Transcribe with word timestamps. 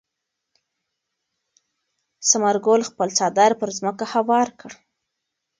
ثمر 2.29 2.55
ګل 2.65 2.81
خپل 2.89 3.09
څادر 3.17 3.51
پر 3.59 3.69
ځمکه 3.77 4.05
هوار 4.13 4.47
کړ. 4.59 4.71